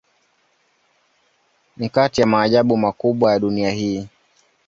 Ni 1.77 1.89
kati 1.89 2.21
ya 2.21 2.27
maajabu 2.27 2.77
makubwa 2.77 3.31
ya 3.31 3.39
dunia 3.39 3.71
hii. 3.71 4.07